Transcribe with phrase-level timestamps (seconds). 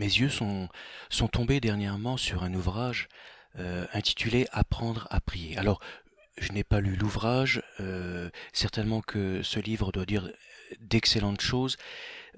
[0.00, 0.70] Mes yeux sont,
[1.30, 3.06] tombés dernièrement sur un ouvrage
[3.58, 5.58] euh, intitulé Apprendre à prier.
[5.58, 5.78] Alors,
[6.38, 10.32] je n'ai pas lu l'ouvrage, euh, certainement que ce livre doit dire
[10.80, 11.76] d'excellentes choses,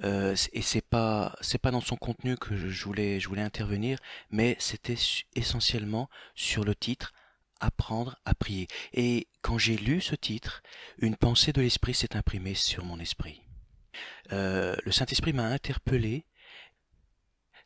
[0.03, 4.01] euh, et c'est pas pas dans son contenu que je voulais intervenir,
[4.31, 4.99] mais c'était
[5.37, 7.13] essentiellement sur le titre
[7.61, 8.67] Apprendre à prier.
[8.93, 10.65] Et quand j'ai lu ce titre,
[10.99, 13.41] une pensée de l'esprit s'est imprimée sur mon esprit.
[14.31, 16.25] Le Saint-Esprit m'a interpellé.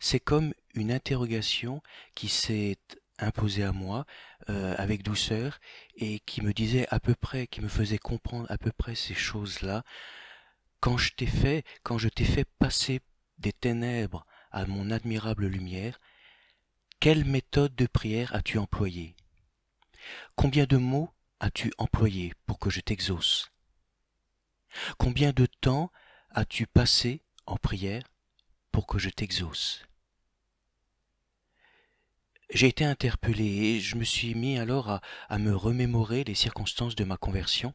[0.01, 1.83] C'est comme une interrogation
[2.15, 2.79] qui s'est
[3.19, 4.05] imposée à moi
[4.51, 5.59] euh, avec douceur
[5.97, 9.15] et qui me disait à peu près, qui me faisait comprendre à peu près ces
[9.15, 9.83] choses-là.
[10.81, 13.01] Quand je t'ai fait, quand je t'ai fait passer
[13.39, 15.99] des ténèbres à mon admirable lumière,
[17.01, 19.17] quelle méthode de prière as-tu employée?
[20.35, 23.51] Combien de mots as-tu employés pour que je t'exauce?
[24.99, 25.91] Combien de temps
[26.31, 28.03] as-tu passé en prière?
[28.77, 29.87] Pour que je t'exauce
[32.51, 37.05] J'ai été interpellé et je me suis mis alors à, me remémorer les circonstances de
[37.05, 37.73] ma conversion.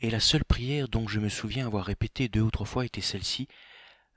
[0.00, 3.00] Et la seule prière dont je me souviens avoir répété deux ou trois fois était
[3.00, 3.48] celle-ci.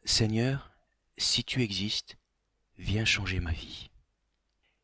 [0.03, 0.73] Seigneur,
[1.17, 2.17] si tu existes,
[2.77, 3.91] viens changer ma vie.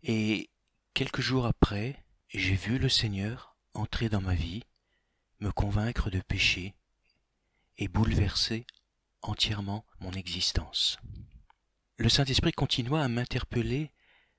[0.03, 0.49] Et
[0.93, 4.63] quelques jours après, j'ai vu le Seigneur entrer dans ma vie,
[5.41, 6.75] me convaincre de péché
[7.77, 8.65] et bouleverser
[9.21, 10.97] entièrement mon existence.
[11.97, 13.91] Le Saint-Esprit continua à m'interpeller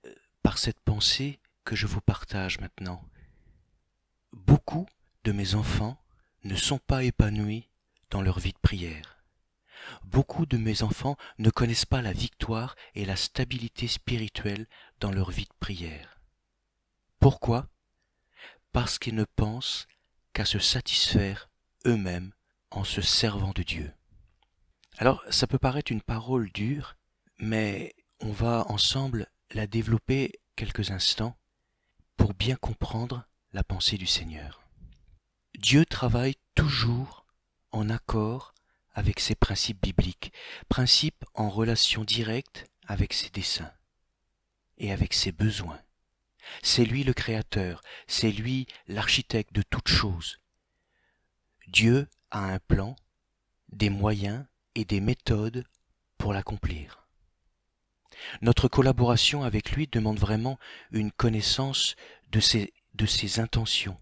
[0.05, 3.05] euh, par cette pensée que je vous partage maintenant.
[4.33, 4.86] Beaucoup
[5.24, 6.02] de mes enfants
[6.44, 7.69] ne sont pas épanouis
[8.11, 9.22] dans leur vie de prière.
[10.05, 14.67] Beaucoup de mes enfants ne connaissent pas la victoire et la stabilité spirituelle
[15.00, 16.20] dans leur vie de prière.
[17.20, 17.69] Pourquoi?
[18.72, 19.86] Parce qu'ils ne pensent
[20.33, 21.48] qu'à se satisfaire
[21.86, 22.33] eux-mêmes
[22.70, 23.92] en se servant de Dieu.
[24.98, 26.96] Alors ça peut paraître une parole dure,
[27.38, 31.36] mais on va ensemble la développer quelques instants
[32.16, 34.62] pour bien comprendre la pensée du Seigneur.
[35.58, 37.27] Dieu travaille toujours
[37.70, 38.55] en accord
[38.92, 40.33] avec ses principes bibliques,
[40.68, 43.72] principes en relation directe avec ses desseins
[44.78, 45.80] et avec ses besoins.
[46.62, 50.38] C'est lui le Créateur, c'est lui l'architecte de toutes choses.
[51.68, 52.96] Dieu a un plan,
[53.70, 54.44] des moyens
[54.74, 55.64] et des méthodes
[56.18, 57.02] pour l'accomplir.
[58.40, 60.58] Notre collaboration avec lui demande vraiment
[60.90, 61.96] une connaissance
[62.30, 63.96] de ses, intentions.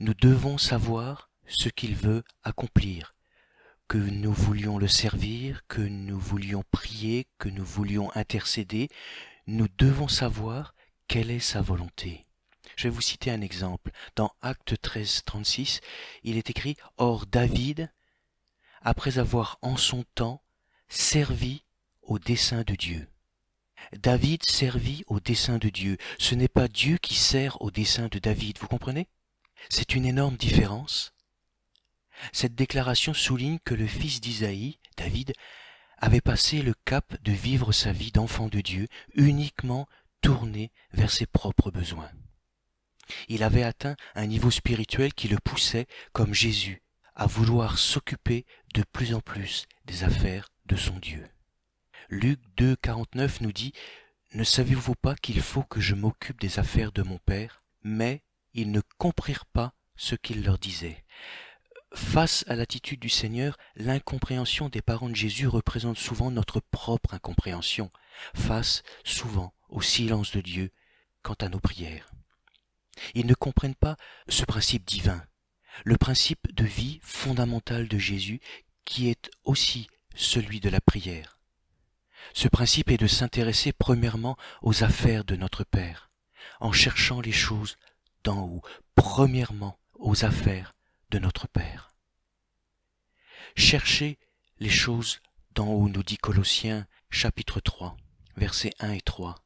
[0.00, 3.14] Nous devons savoir ce qu'il veut accomplir,
[3.88, 8.88] que nous voulions le servir, que nous voulions prier, que nous voulions intercéder,
[9.46, 10.74] nous devons savoir
[11.06, 12.24] quelle est sa volonté.
[12.76, 13.90] Je vais vous citer un exemple.
[14.16, 15.80] Dans Acte 13, 36,
[16.22, 17.92] il est écrit Or David,
[18.84, 20.42] après avoir en son temps
[20.88, 21.62] servi
[22.02, 23.08] au dessein de Dieu.
[23.92, 25.96] David servit au dessein de Dieu.
[26.18, 29.08] Ce n'est pas Dieu qui sert au dessein de David, vous comprenez?
[29.68, 31.12] C'est une énorme différence.
[32.32, 35.32] Cette déclaration souligne que le fils d'Isaïe, David,
[35.98, 39.88] avait passé le cap de vivre sa vie d'enfant de Dieu uniquement
[40.20, 42.10] tourné vers ses propres besoins.
[43.28, 46.82] Il avait atteint un niveau spirituel qui le poussait, comme Jésus,
[47.14, 48.44] à vouloir s'occuper
[48.74, 51.24] de plus en plus des affaires de son Dieu.
[52.08, 53.72] Luc 2, 49 nous dit
[54.34, 57.62] Ne savez-vous pas qu'il faut que je m'occupe des affaires de mon Père?
[57.84, 61.04] Mais ils ne comprirent pas ce qu'il leur disait.
[61.92, 67.90] Face à l'attitude du Seigneur, l'incompréhension des parents de Jésus représente souvent notre propre incompréhension,
[68.34, 70.72] face souvent au silence de Dieu
[71.22, 72.10] quant à nos prières.
[73.14, 73.96] Ils ne comprennent pas
[74.28, 75.24] ce principe divin,
[75.84, 78.40] le principe de vie fondamental de Jésus
[78.84, 81.38] qui est aussi celui de la prière.
[82.32, 86.10] Ce principe est de s'intéresser premièrement aux affaires de notre Père,
[86.60, 87.76] en cherchant les choses
[88.22, 88.62] d'en haut,
[88.94, 90.72] premièrement aux affaires
[91.10, 91.90] de notre Père.
[93.56, 94.18] Cherchez
[94.58, 95.20] les choses
[95.54, 97.96] d'en haut, nous dit Colossiens chapitre 3,
[98.36, 99.36] versets 1 et 3.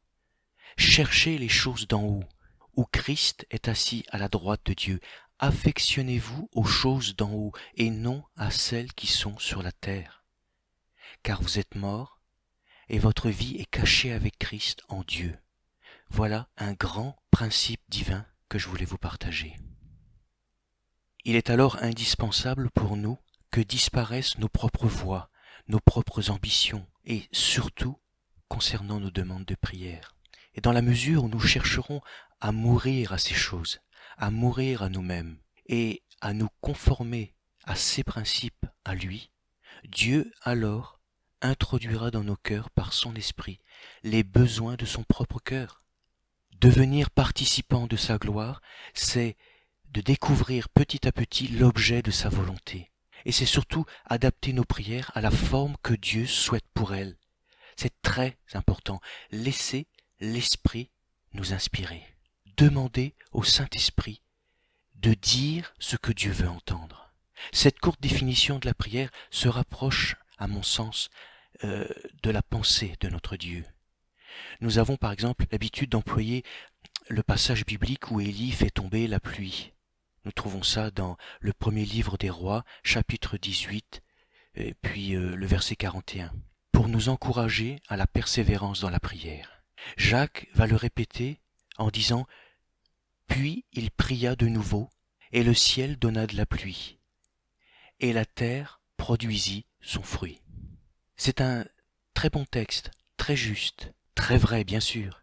[0.79, 2.25] Cherchez les choses d'en haut,
[2.75, 5.01] où Christ est assis à la droite de Dieu.
[5.41, 10.25] Affectionnez-vous aux choses d'en haut et non à celles qui sont sur la terre.
[11.23, 12.21] Car vous êtes morts,
[12.89, 15.39] et votre vie est cachée avec Christ en Dieu.
[16.11, 19.57] Voilà un grand principe divin que je voulais vous partager.
[21.25, 23.19] Il est alors indispensable pour nous
[23.51, 25.31] que disparaissent nos propres voies,
[25.69, 27.99] nos propres ambitions, et surtout
[28.49, 30.17] concernant nos demandes de prière.
[30.55, 32.01] Et dans la mesure où nous chercherons
[32.41, 33.81] à mourir à ces choses,
[34.19, 37.35] à mourir à nous-mêmes et à nous conformer
[37.65, 39.31] à ses principes à lui,
[39.85, 40.99] Dieu alors
[41.41, 43.61] introduira dans nos cœurs par son esprit
[44.03, 45.83] les besoins de son propre cœur.
[46.61, 48.61] Devenir participant de sa gloire,
[48.93, 49.37] c'est
[49.91, 52.91] de découvrir petit à petit l'objet de sa volonté.
[53.25, 57.17] Et c'est surtout adapter nos prières à la forme que Dieu souhaite pour elles.
[57.77, 59.01] C'est très important.
[59.31, 59.87] Laisser
[60.19, 60.91] l'Esprit
[61.33, 62.18] nous inspirer.
[62.59, 64.21] Demander au Saint-Esprit
[64.97, 67.13] de dire ce que Dieu veut entendre.
[67.53, 71.09] Cette courte définition de la prière se rapproche, à mon sens,
[71.63, 71.87] euh,
[72.25, 73.65] de la pensée de notre Dieu.
[74.61, 76.43] Nous avons par exemple l'habitude d'employer
[77.07, 79.73] le passage biblique où Élie fait tomber la pluie.
[80.25, 84.03] Nous trouvons ça dans le premier livre des rois, chapitre 18,
[84.57, 86.33] et puis euh, le verset 41,
[86.73, 89.63] pour nous encourager à la persévérance dans la prière.
[89.97, 91.39] Jacques va le répéter
[91.77, 92.27] en disant
[93.29, 94.91] Puis il pria de nouveau,
[95.33, 96.99] et le ciel donna de la pluie,
[98.01, 100.41] et la terre produisit son fruit.
[101.17, 101.65] C'est un
[102.15, 105.23] très bon texte, très juste, très vrai bien sûr,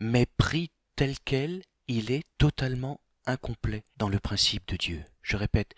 [0.00, 5.04] mais pris tel quel, il est totalement incomplet dans le principe de Dieu.
[5.22, 5.74] Je répète,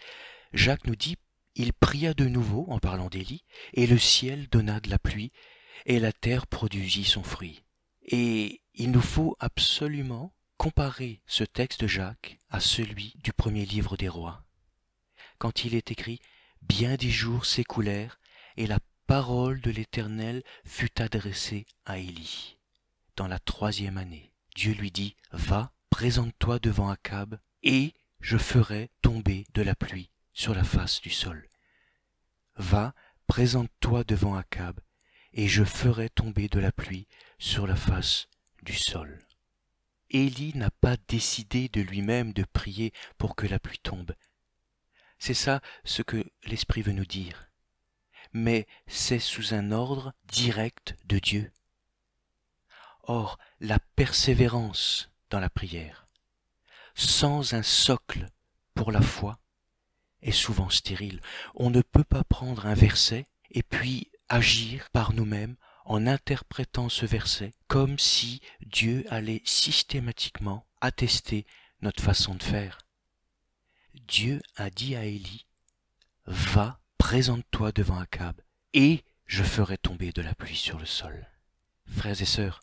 [0.53, 1.17] Jacques nous dit,
[1.55, 3.45] il pria de nouveau en parlant d'Élie,
[3.75, 5.33] et le ciel donna de la pluie,
[5.87, 7.65] et la terre produisit son fruit.
[8.03, 13.97] Et il nous faut absolument comparer ce texte de Jacques à celui du premier livre
[13.97, 14.43] des rois.
[15.39, 16.21] Quand il est écrit
[16.63, 18.19] Bien des jours s'écoulèrent,
[18.57, 22.59] et la parole de l'Éternel fut adressée à Élie.
[23.15, 29.47] Dans la troisième année, Dieu lui dit Va, présente-toi devant Akab, et je ferai tomber
[29.55, 31.49] de la pluie sur la face du sol.
[32.57, 32.95] Va,
[33.29, 34.81] présente-toi devant Akab,
[35.33, 37.07] et je ferai tomber de la pluie
[37.39, 38.27] sur la face
[38.65, 39.21] du sol.
[40.11, 44.15] Élie n'a pas décidé de lui-même de prier pour que la pluie tombe.
[45.19, 47.49] C'est ça ce que l'Esprit veut nous dire.
[48.33, 51.53] Mais c'est sous un ordre direct de Dieu.
[53.03, 56.07] Or, la persévérance dans la prière,
[56.95, 58.29] sans un socle
[58.75, 59.39] pour la foi,
[60.23, 61.21] est souvent stérile.
[61.55, 65.57] On ne peut pas prendre un verset et puis agir par nous-mêmes
[65.89, 71.47] en interprétant ce verset comme si Dieu allait systématiquement attester
[71.81, 72.79] notre façon de faire.
[74.07, 75.47] Dieu a dit à Élie,
[76.27, 78.41] Va, présente-toi devant Akab,
[78.75, 81.27] et je ferai tomber de la pluie sur le sol.
[81.87, 82.61] Frères et sœurs,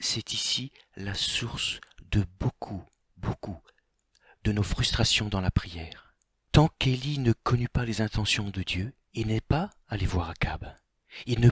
[0.00, 1.80] c'est ici la source
[2.10, 2.82] de beaucoup,
[3.18, 3.60] beaucoup
[4.44, 6.14] de nos frustrations dans la prière.
[6.52, 10.74] Tant qu'Élie ne connut pas les intentions de Dieu, il n'est pas allé voir Akab.
[11.26, 11.50] Il ne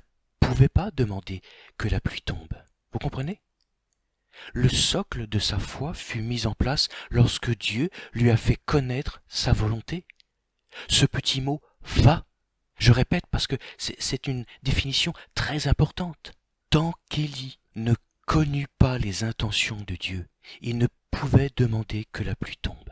[0.68, 1.40] pas demander
[1.78, 2.54] que la pluie tombe.
[2.92, 3.40] Vous comprenez?
[4.52, 9.22] Le socle de sa foi fut mis en place lorsque Dieu lui a fait connaître
[9.28, 10.04] sa volonté.
[10.88, 12.26] Ce petit mot va,
[12.78, 16.32] je répète parce que c'est une définition très importante.
[16.70, 17.94] Tant qu'Élie ne
[18.26, 20.26] connut pas les intentions de Dieu,
[20.60, 22.90] il ne pouvait demander que la pluie tombe.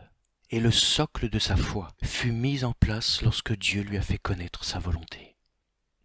[0.50, 4.18] Et le socle de sa foi fut mis en place lorsque Dieu lui a fait
[4.18, 5.33] connaître sa volonté.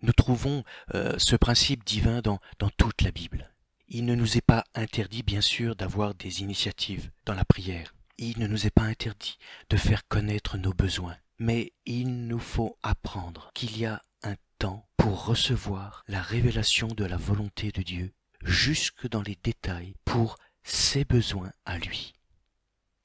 [0.02, 0.64] Nous trouvons
[0.94, 3.52] euh, ce principe divin dans, dans toute la Bible.
[3.88, 7.96] Il ne nous est pas interdit, bien sûr, d'avoir des initiatives dans la prière.
[8.18, 9.38] Il ne nous est pas interdit
[9.70, 11.18] de faire connaître nos besoins.
[11.40, 17.06] Mais il nous faut apprendre qu'il y a un temps pour recevoir la révélation de
[17.06, 18.14] la volonté de Dieu,
[18.44, 22.14] jusque dans les détails, pour ses besoins à lui.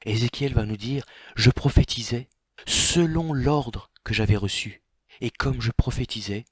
[0.05, 1.05] Ézéchiel va nous dire,
[1.37, 2.29] je prophétisais
[2.67, 4.83] selon l'ordre que j'avais reçu,
[5.21, 6.45] et comme je prophétisais,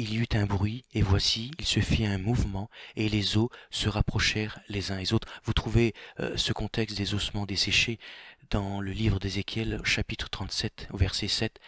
[0.00, 3.50] il y eut un bruit, et voici, il se fit un mouvement, et les os
[3.70, 5.28] se rapprochèrent les uns les autres.
[5.44, 7.98] Vous trouvez euh, ce contexte des ossements desséchés
[8.48, 11.60] dans le livre d'Ézéchiel, chapitre 37, verset 7.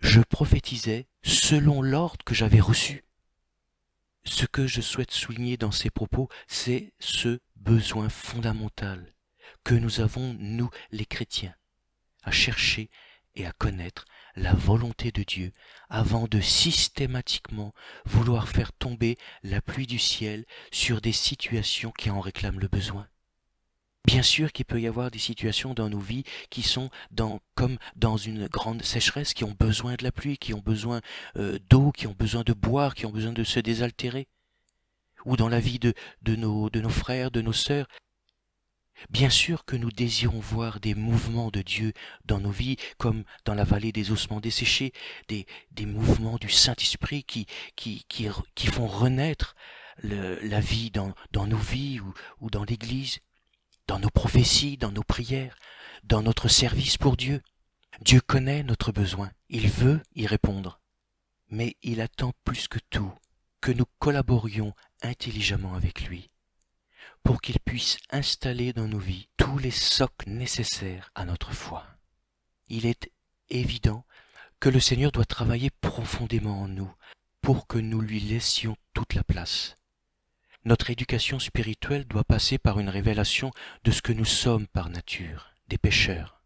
[0.00, 3.04] Je prophétisais selon l'ordre que j'avais reçu.
[4.24, 9.14] Ce que je souhaite souligner dans ces propos, c'est ce besoin fondamental
[9.62, 11.54] que nous avons, nous les chrétiens,
[12.24, 12.90] à chercher
[13.36, 15.52] et à connaître la volonté de Dieu
[15.88, 17.72] avant de systématiquement
[18.04, 23.06] vouloir faire tomber la pluie du ciel sur des situations qui en réclament le besoin.
[24.06, 26.90] Bien sûr qu'il peut y avoir des situations dans nos vies qui sont
[27.54, 31.00] comme dans une grande sécheresse, qui ont besoin de la pluie, qui ont besoin
[31.36, 34.28] euh, d'eau, qui ont besoin de boire, qui ont besoin de se désaltérer.
[35.24, 35.94] Ou dans la vie de
[36.36, 37.86] nos frères, de nos sœurs,
[39.10, 41.92] Bien sûr que nous désirons voir des mouvements de Dieu
[42.24, 44.92] dans nos vies, comme dans la vallée des ossements desséchés,
[45.28, 45.46] des,
[45.86, 47.46] mouvements du Saint-Esprit qui,
[48.72, 49.54] font renaître
[50.02, 51.14] la vie dans,
[51.46, 52.00] nos vies
[52.40, 53.20] ou dans l'Église,
[53.86, 55.56] dans nos prophéties, dans nos prières,
[56.04, 57.42] dans notre service pour Dieu.
[58.00, 60.80] Dieu connaît notre besoin, il veut y répondre.
[61.48, 63.12] mais il attend plus que tout
[63.60, 66.28] que nous collaborions intelligemment avec lui,
[67.22, 71.86] pour qu'il puisse installer dans nos vies tous les socles nécessaires à notre foi.
[72.68, 73.10] Il est
[73.50, 74.04] évident
[74.60, 76.92] que le Seigneur doit travailler profondément en nous
[77.40, 79.76] pour que nous lui laissions toute la place.
[80.64, 83.50] Notre éducation spirituelle doit passer par une révélation
[83.84, 86.42] de ce que nous sommes par nature, des pécheurs.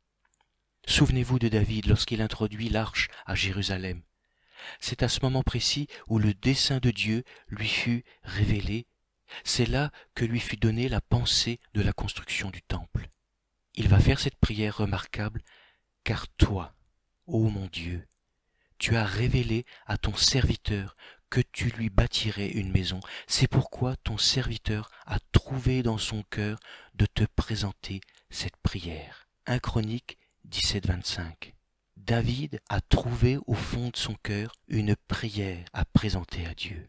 [0.86, 4.02] Souvenez-vous de David lorsqu'il introduit l'arche à Jérusalem.
[4.80, 8.86] C'est à ce moment précis où le dessein de Dieu lui fut révélé,
[9.44, 13.08] c'est là que lui fut donnée la pensée de la construction du temple.
[13.74, 15.42] Il va faire cette prière remarquable,
[16.04, 16.74] car toi,
[17.26, 18.06] ô mon Dieu,
[18.78, 20.96] tu as révélé à ton serviteur
[21.30, 23.00] que tu lui bâtirais une maison.
[23.26, 26.58] C'est pourquoi ton serviteur a trouvé dans son cœur
[26.94, 29.28] de te présenter cette prière.
[29.46, 31.54] 1 Chronique 17, 25.
[31.96, 36.88] David a trouvé au fond de son cœur une prière à présenter à Dieu.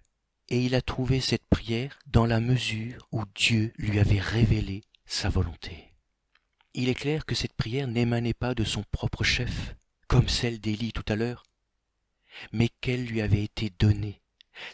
[0.49, 5.29] Et il a trouvé cette prière dans la mesure où Dieu lui avait révélé sa
[5.29, 5.93] volonté.
[6.73, 9.75] Il est clair que cette prière n'émanait pas de son propre chef,
[10.07, 11.43] comme celle d'Élie tout à l'heure,
[12.51, 14.21] mais qu'elle lui avait été donnée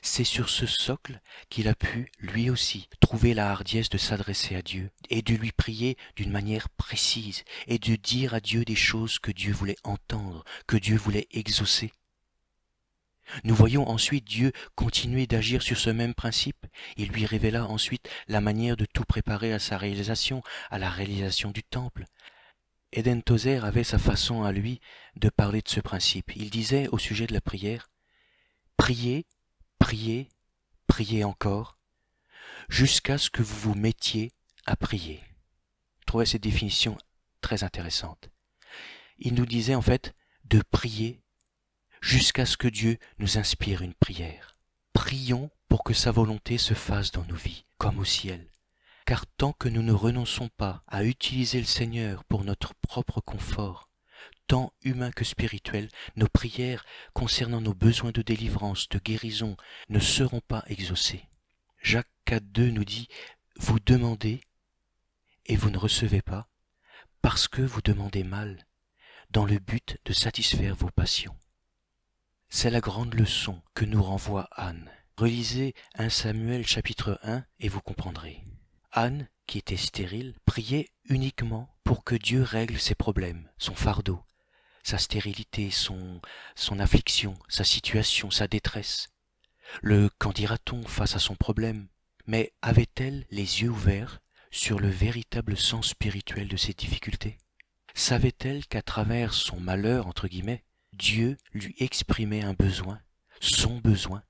[0.01, 4.61] c'est sur ce socle qu'il a pu, lui aussi, trouver la hardiesse de s'adresser à
[4.61, 9.19] Dieu, et de lui prier d'une manière précise, et de dire à Dieu des choses
[9.19, 11.91] que Dieu voulait entendre, que Dieu voulait exaucer.
[13.43, 16.65] Nous voyons ensuite Dieu continuer d'agir sur ce même principe.
[16.97, 21.51] Il lui révéla ensuite la manière de tout préparer à sa réalisation, à la réalisation
[21.51, 22.05] du temple.
[22.91, 24.79] Eden Tozer avait sa façon à lui
[25.15, 26.31] de parler de ce principe.
[26.35, 27.89] Il disait au sujet de la prière,
[28.77, 29.25] Priez
[29.85, 30.29] priez,
[30.87, 31.77] priez encore,
[32.69, 34.31] jusqu'à ce que vous vous mettiez
[34.65, 35.21] à prier.
[35.99, 36.97] Je trouvais cette définition
[37.41, 38.29] très intéressante.
[39.19, 40.15] Il nous disait en fait
[40.45, 41.21] de prier
[42.05, 44.53] jusqu'à ce que Dieu nous inspire une prière.
[44.93, 48.51] Prions pour que sa volonté se fasse dans nos vies, comme au ciel.
[49.07, 53.89] Car tant que nous ne renonçons pas à utiliser le Seigneur pour notre propre confort,
[54.45, 59.57] tant humain que spirituel, nos prières concernant nos besoins de délivrance, de guérison,
[59.89, 61.27] ne seront pas exaucées.
[61.81, 63.07] Jacques 4.2 nous dit,
[63.57, 64.41] vous demandez
[65.47, 66.49] et vous ne recevez pas,
[67.23, 68.67] parce que vous demandez mal,
[69.31, 71.35] dans le but de satisfaire vos passions.
[72.57, 74.89] C'est la grande leçon que nous renvoie Anne.
[75.17, 78.45] Relisez 1 Samuel chapitre 1 et vous comprendrez.
[78.93, 84.23] Anne, qui était stérile, priait uniquement pour que Dieu règle ses problèmes, son fardeau,
[84.83, 86.21] sa stérilité, son,
[86.55, 89.09] son affliction, sa situation, sa détresse.
[89.81, 91.89] Le qu'en dira-t-on face à son problème?
[92.25, 97.37] Mais avait-elle les yeux ouverts sur le véritable sens spirituel de ses difficultés?
[97.95, 100.63] Savait-elle qu'à travers son malheur, entre guillemets,
[100.97, 103.01] Dieu lui exprimait un besoin,
[103.41, 104.23] son besoin,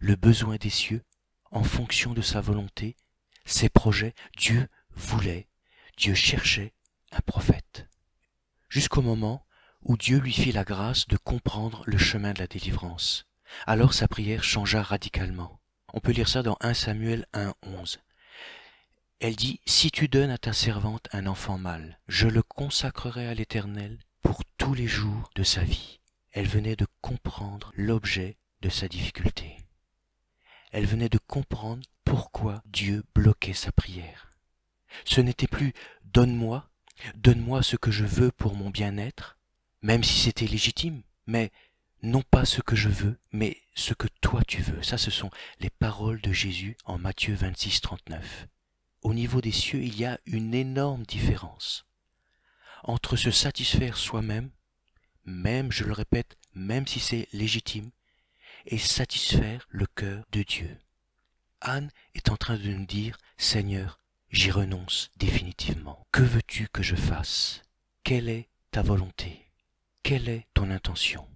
[0.00, 1.02] le besoin des cieux,
[1.50, 2.96] en fonction de sa volonté,
[3.44, 5.46] ses projets, Dieu voulait,
[5.96, 6.72] Dieu cherchait
[7.12, 7.86] un prophète.
[8.68, 9.46] Jusqu'au moment
[9.82, 13.26] où Dieu lui fit la grâce de comprendre le chemin de la délivrance.
[13.66, 15.60] Alors sa prière changea radicalement.
[15.92, 18.00] On peut lire ça dans 1 Samuel 1, 11.
[19.20, 23.34] Elle dit, Si tu donnes à ta servante un enfant mâle, je le consacrerai à
[23.34, 24.00] l'Éternel
[24.64, 26.00] tous les jours de sa vie.
[26.32, 29.58] Elle venait de comprendre l'objet de sa difficulté.
[30.72, 34.30] Elle venait de comprendre pourquoi Dieu bloquait sa prière.
[35.04, 35.74] Ce n'était plus
[36.14, 36.70] Donne-moi,
[37.14, 39.36] donne-moi ce que je veux pour mon bien-être,
[39.82, 41.52] même si c'était légitime, mais
[42.02, 44.82] non pas ce que je veux, mais ce que toi tu veux.
[44.82, 45.30] Ça, ce sont
[45.60, 48.46] les paroles de Jésus en Matthieu 26, 39.
[49.02, 51.84] Au niveau des cieux, il y a une énorme différence
[52.84, 54.50] entre se satisfaire soi-même,
[55.24, 57.90] même, je le répète, même si c'est légitime,
[58.66, 60.78] et satisfaire le cœur de Dieu.
[61.60, 64.00] Anne est en train de nous dire, Seigneur,
[64.30, 66.06] j'y renonce définitivement.
[66.12, 67.62] Que veux-tu que je fasse?
[68.04, 69.50] Quelle est ta volonté?
[70.02, 71.26] Quelle est ton intention?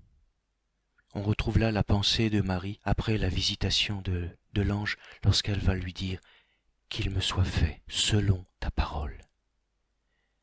[1.15, 5.93] On retrouve là la pensée de Marie après la visitation de, l'ange lorsqu'elle va lui
[5.93, 6.21] dire
[6.89, 9.28] Qu'il me soit fait selon ta parole.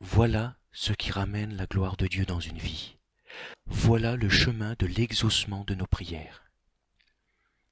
[0.01, 2.97] Voilà ce qui ramène la gloire de Dieu dans une vie.
[3.65, 6.43] Voilà le chemin de l'exaucement de nos prières.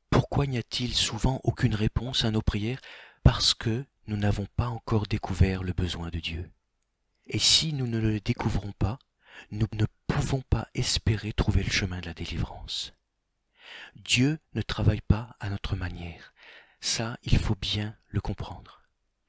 [0.09, 2.79] Pourquoi n'y a-t-il souvent aucune réponse à nos prières?
[3.23, 6.49] Parce que nous n'avons pas encore découvert le besoin de Dieu.
[7.27, 8.99] Et si nous ne le découvrons pas,
[9.51, 12.93] nous ne pouvons pas espérer trouver le chemin de la délivrance.
[13.95, 16.33] Dieu ne travaille pas à notre manière.
[16.79, 18.82] Ça, il faut bien le comprendre.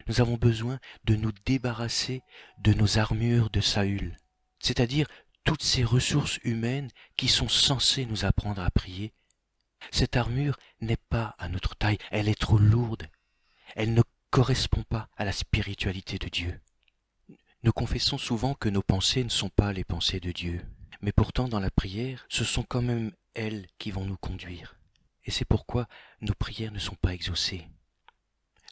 [0.06, 2.22] Nous avons besoin de nous débarrasser
[2.58, 4.16] de nos armures de Saül,
[4.58, 5.06] c'est-à-dire
[5.44, 9.12] toutes ces ressources humaines qui sont censées nous apprendre à prier,
[9.90, 13.06] Cette armure n'est pas à notre taille, elle est trop lourde.
[13.76, 16.60] Elle ne correspond pas à la spiritualité de Dieu.
[17.62, 20.62] Nous confessons souvent que nos pensées ne sont pas les pensées de Dieu,
[21.02, 24.76] mais pourtant dans la prière, ce sont quand même elles qui vont nous conduire.
[25.24, 25.86] Et c'est pourquoi
[26.22, 27.68] nos prières ne sont pas exaucées.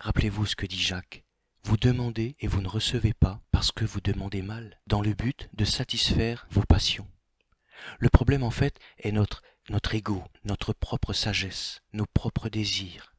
[0.00, 1.24] Rappelez-vous ce que dit Jacques.
[1.64, 5.48] Vous demandez et vous ne recevez pas parce que vous demandez mal, dans le but
[5.54, 7.06] de satisfaire vos passions.
[7.98, 13.14] Le problème en fait est notre, notre ego, notre propre sagesse, nos propres désirs.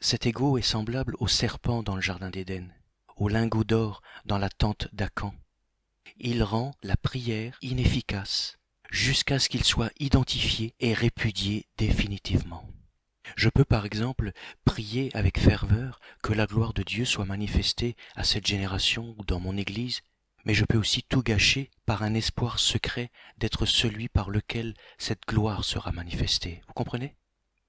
[0.00, 2.72] Cet ego est semblable au serpent dans le jardin d'Éden,
[3.16, 5.34] au lingot d'or dans la tente d'Acan.
[6.18, 8.58] Il rend la prière inefficace
[8.90, 12.68] jusqu'à ce qu'il soit identifié et répudié définitivement.
[13.36, 14.32] Je peux par exemple
[14.64, 19.56] prier avec ferveur que la gloire de Dieu soit manifestée à cette génération dans mon
[19.56, 20.02] Église,
[20.44, 25.26] mais je peux aussi tout gâcher par un espoir secret d'être celui par lequel cette
[25.26, 26.60] gloire sera manifestée.
[26.66, 27.16] Vous comprenez?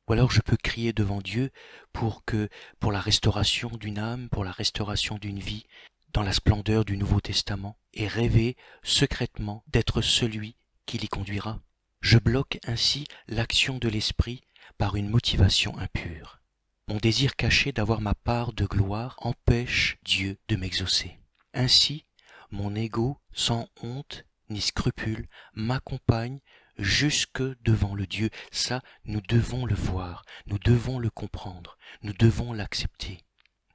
[0.08, 1.52] Ou alors je peux crier devant Dieu
[1.92, 5.66] pour que, pour la restauration d'une âme, pour la restauration d'une vie,
[6.14, 11.60] dans la splendeur du Nouveau Testament, et rêver secrètement d'être celui qui l'y conduira.
[12.02, 14.44] Je bloque ainsi l'action de l'Esprit
[14.78, 16.42] par une motivation impure.
[16.88, 21.20] Mon désir caché d'avoir ma part de gloire empêche Dieu de m'exaucer.
[21.54, 22.06] Ainsi,
[22.52, 26.40] mon ego, sans honte ni scrupule, m'accompagne
[26.78, 28.30] jusque devant le Dieu.
[28.52, 33.22] Ça, nous devons le voir, nous devons le comprendre, nous devons l'accepter.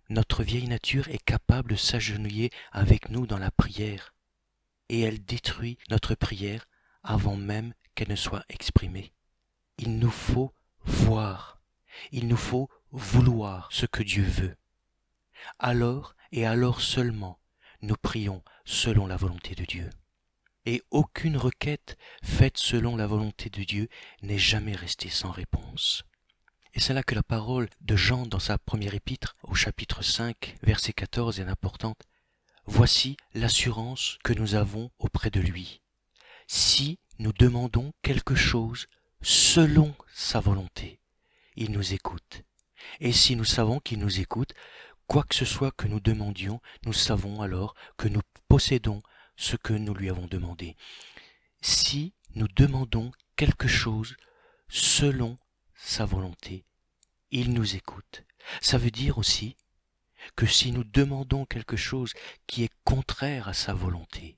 [0.09, 4.15] Notre vieille nature est capable de s'agenouiller avec nous dans la prière,
[4.89, 6.67] et elle détruit notre prière
[7.03, 9.13] avant même qu'elle ne soit exprimée.
[9.79, 10.53] Il nous faut
[10.85, 11.61] voir,
[12.13, 14.57] il nous faut vouloir ce que Dieu veut.
[15.59, 17.39] Alors et alors seulement
[17.83, 19.91] nous prions selon la volonté de Dieu.
[20.67, 23.89] Et aucune requête faite selon la volonté de Dieu
[24.23, 26.05] n'est jamais restée sans réponse.
[26.75, 30.57] Et c'est là que la parole de Jean dans sa première épître au chapitre 5
[30.63, 32.03] verset 14 est importante.
[32.67, 35.81] Voici l'assurance que nous avons auprès de lui.
[36.47, 38.87] Si nous demandons quelque chose
[39.23, 41.01] selon sa volonté.
[41.57, 42.43] Il nous écoute.
[43.01, 44.53] Et si nous savons qu'il nous écoute,
[45.07, 49.03] quoi que ce soit que nous demandions, nous savons alors que nous possédons
[49.37, 50.77] ce que nous lui avons demandé.
[51.61, 54.17] Si nous demandons quelque chose
[54.69, 55.39] selon
[55.75, 56.65] sa volonté,
[57.31, 58.25] il nous écoute.
[58.61, 59.57] Ça veut dire aussi
[60.37, 62.13] que si nous demandons quelque chose
[62.47, 64.37] qui est contraire à sa volonté,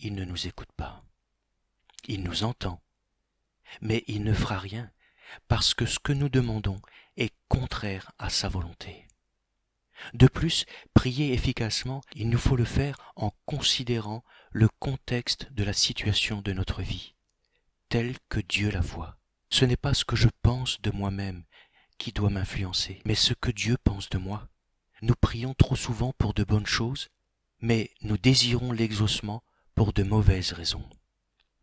[0.00, 1.00] il ne nous écoute pas.
[2.06, 2.80] Il nous entend,
[3.80, 4.90] mais il ne fera rien
[5.46, 6.80] parce que ce que nous demandons
[7.16, 9.06] est contraire à sa volonté.
[10.14, 15.72] De plus, prier efficacement, il nous faut le faire en considérant le contexte de la
[15.72, 17.14] situation de notre vie,
[17.88, 19.18] tel que Dieu la voit.
[19.50, 21.44] Ce n'est pas ce que je pense de moi-même
[21.98, 24.48] qui doit m'influencer, mais ce que Dieu pense de moi.
[25.02, 27.08] Nous prions trop souvent pour de bonnes choses,
[27.60, 29.42] mais nous désirons l'exaucement
[29.74, 30.88] pour de mauvaises raisons.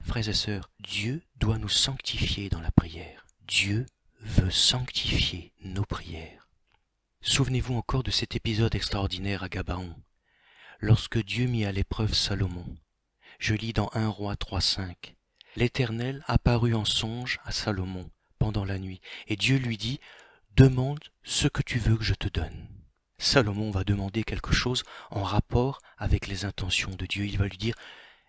[0.05, 3.25] Frères et sœurs, Dieu doit nous sanctifier dans la prière.
[3.47, 3.87] Dieu
[4.21, 6.47] veut sanctifier nos prières.
[7.21, 9.95] Souvenez-vous encore de cet épisode extraordinaire à Gabaon,
[10.79, 12.77] lorsque Dieu mit à l'épreuve Salomon.
[13.39, 15.15] Je lis dans 1 roi 3.5.
[15.55, 19.99] L'Éternel apparut en songe à Salomon pendant la nuit, et Dieu lui dit,
[20.55, 22.67] Demande ce que tu veux que je te donne.
[23.17, 27.25] Salomon va demander quelque chose en rapport avec les intentions de Dieu.
[27.25, 27.75] Il va lui dire,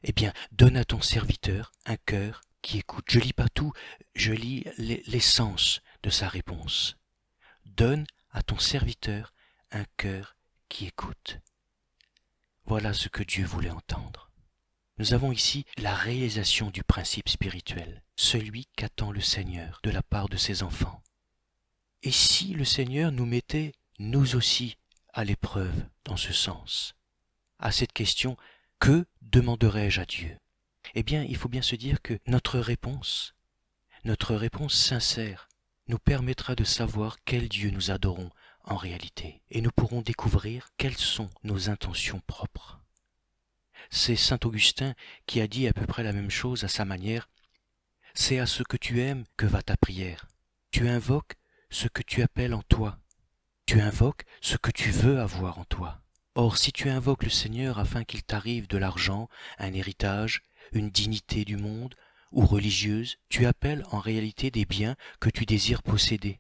[0.03, 3.05] eh bien, donne à ton serviteur un cœur qui écoute.
[3.09, 3.73] Je lis pas tout,
[4.15, 6.97] je lis l'essence de sa réponse.
[7.65, 9.33] Donne à ton serviteur
[9.71, 10.37] un cœur
[10.69, 11.39] qui écoute.
[12.65, 14.31] Voilà ce que Dieu voulait entendre.
[14.99, 20.29] Nous avons ici la réalisation du principe spirituel, celui qu'attend le Seigneur de la part
[20.29, 21.03] de ses enfants.
[22.03, 24.77] Et si le Seigneur nous mettait, nous aussi,
[25.13, 26.95] à l'épreuve dans ce sens?
[27.59, 28.37] À cette question,
[28.79, 30.39] que demanderai-je à Dieu?
[30.95, 33.35] Eh bien, il faut bien se dire que notre réponse,
[34.05, 35.49] notre réponse sincère,
[35.89, 38.31] nous permettra de savoir quel Dieu nous adorons
[38.65, 42.81] en réalité, et nous pourrons découvrir quelles sont nos intentions propres.
[43.91, 44.95] C'est saint Augustin
[45.27, 47.29] qui a dit à peu près la même chose à sa manière.
[48.15, 50.27] C'est à ce que tu aimes que va ta prière.
[50.71, 51.35] Tu invoques
[51.71, 52.99] ce que tu appelles en toi.
[53.67, 56.01] Tu invoques ce que tu veux avoir en toi.
[56.38, 61.46] Or, si tu invoques le Seigneur afin qu'il t'arrive de l'argent, un héritage, une dignité
[61.46, 61.94] du monde,
[62.31, 66.38] ou religieuse, tu appelles en réalité des biens que tu désires posséder.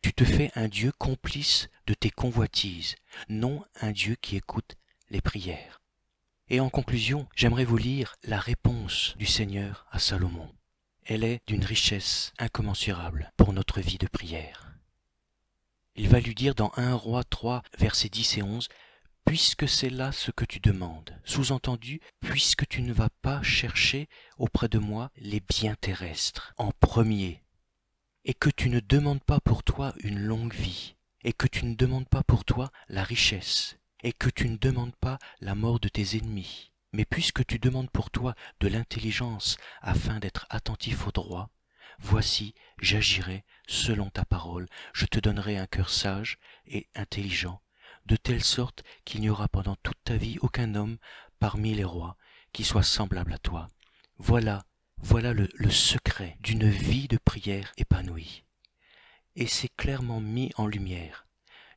[0.00, 2.94] Tu te fais un Dieu complice de tes convoitises,
[3.28, 4.76] non un Dieu qui écoute
[5.10, 5.80] les prières.
[6.48, 10.48] Et en conclusion, j'aimerais vous lire la réponse du Seigneur à Salomon.
[11.04, 14.72] elle est d'une richesse incommensurable pour notre vie de prière.
[15.96, 18.68] Il va lui dire dans 1 Roi 3, versets 10 et 11,
[19.26, 24.08] Puisque c'est là ce que tu demandes, sous-entendu, puisque tu ne vas pas chercher
[24.38, 27.42] auprès de moi les biens terrestres en premier,
[28.24, 31.74] et que tu ne demandes pas pour toi une longue vie, et que tu ne
[31.74, 35.88] demandes pas pour toi la richesse, et que tu ne demandes pas la mort de
[35.88, 41.50] tes ennemis, mais puisque tu demandes pour toi de l'intelligence afin d'être attentif au droit,
[41.98, 47.60] voici, j'agirai selon ta parole, je te donnerai un cœur sage et intelligent,
[48.06, 50.98] de telle sorte qu'il n'y aura pendant toute ta vie aucun homme
[51.38, 52.16] parmi les rois
[52.52, 53.68] qui soit semblable à toi.
[54.18, 54.64] Voilà,
[54.98, 58.44] voilà le, secret d'une vie de prière épanouie
[59.36, 61.26] et c'est clairement mis en lumière.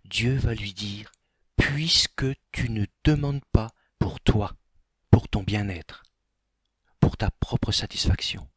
[0.05, 1.11] Dieu va lui dire,
[1.57, 4.55] puisque tu ne demandes pas pour toi,
[5.11, 6.03] pour ton bien-être,
[6.99, 8.49] pour ta propre satisfaction,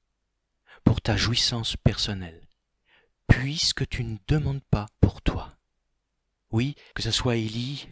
[0.85, 2.49] pour ta jouissance personnelle,
[3.27, 5.53] puisque tu ne demandes pas pour toi.
[6.53, 7.89] Oui, que ce soit Élie,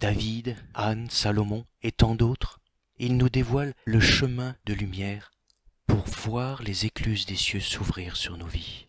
[0.00, 2.60] David, Anne, Salomon et tant d'autres,
[2.96, 5.32] il nous dévoile le chemin de lumière
[5.88, 8.86] pour voir les écluses des cieux s'ouvrir sur nos vies.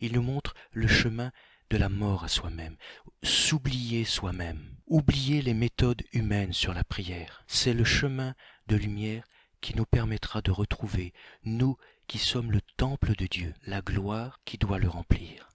[0.00, 1.30] Il nous montre le chemin
[1.70, 2.76] de la mort à soi-même,
[3.22, 7.44] s'oublier soi-même, oublier les méthodes humaines sur la prière.
[7.46, 8.34] C'est le chemin
[8.66, 9.24] de lumière
[9.60, 11.12] qui nous permettra de retrouver,
[11.44, 11.76] nous
[12.08, 15.50] qui sommes le temple de Dieu, la gloire qui doit le remplir.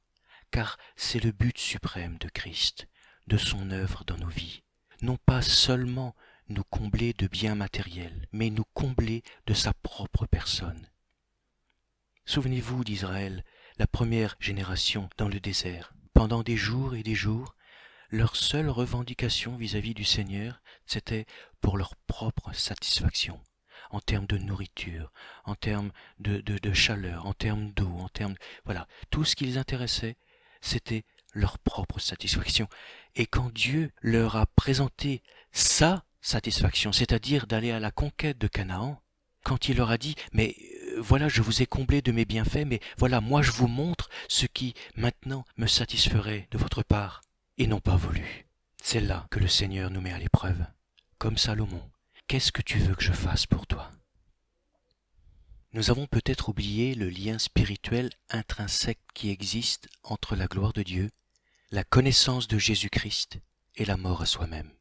[0.55, 2.87] Car c'est le but suprême de Christ,
[3.27, 4.63] de son œuvre dans nos vies.
[5.01, 6.15] Non pas seulement
[6.47, 10.89] nous combler de biens matériels, mais nous combler de sa propre personne.
[12.23, 13.43] Souvenez-vous d'Israël,
[13.79, 15.93] la première génération dans le désert.
[16.13, 17.57] Pendant des jours et des jours,
[18.09, 21.25] leur seule revendication vis-à-vis du Seigneur, c'était
[21.59, 23.41] pour leur propre satisfaction,
[23.91, 25.11] en termes de nourriture,
[25.43, 28.35] en termes de, de, chaleur, en termes d'eau, en termes...
[28.63, 30.15] Voilà, tout ce qui les intéressait,
[30.61, 32.67] c'était leur propre satisfaction.
[33.15, 39.01] Et quand Dieu leur a présenté sa satisfaction, c'est-à-dire d'aller à la conquête de Canaan,
[39.43, 40.55] quand il leur a dit, mais
[40.97, 44.45] voilà, je vous ai comblé de mes bienfaits, mais voilà, moi je vous montre ce
[44.47, 47.21] qui, maintenant, me satisferait de votre part,
[47.57, 48.47] et non pas voulu.
[48.81, 50.65] C'est là que le Seigneur nous met à l'épreuve.
[51.17, 51.89] Comme Salomon,
[52.27, 53.91] qu'est-ce que tu veux que je fasse pour toi?
[55.75, 61.11] Nous avons peut-être oublié le lien spirituel intrinsèque qui existe entre la gloire de Dieu,
[61.69, 63.39] la connaissance de Jésus-Christ
[63.75, 64.71] et la mort à soi-même.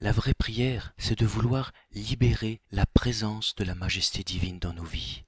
[0.00, 4.82] La vraie prière, c'est de vouloir libérer la présence de la majesté divine dans nos
[4.82, 5.22] vies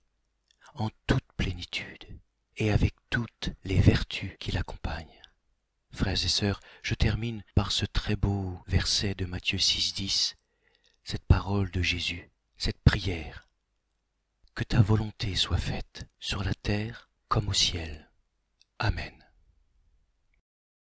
[0.74, 2.18] en toute plénitude
[2.56, 5.22] et avec toutes les vertus qui l'accompagnent.
[5.92, 10.34] Frères et sœurs, je termine par ce très beau verset de Matthieu 6.10,
[11.04, 13.46] cette parole de Jésus, cette prière.
[14.60, 18.10] Que ta volonté soit faite sur la terre comme au ciel.
[18.78, 19.14] Amen.